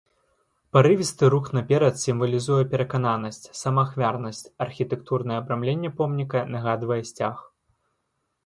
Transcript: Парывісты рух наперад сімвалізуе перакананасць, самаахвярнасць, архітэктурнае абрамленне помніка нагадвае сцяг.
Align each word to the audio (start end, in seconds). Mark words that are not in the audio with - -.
Парывісты 0.75 1.25
рух 1.33 1.45
наперад 1.57 1.99
сімвалізуе 2.03 2.63
перакананасць, 2.71 3.41
самаахвярнасць, 3.61 4.41
архітэктурнае 4.67 5.37
абрамленне 5.43 5.89
помніка 6.01 6.39
нагадвае 6.57 6.99
сцяг. 7.13 7.35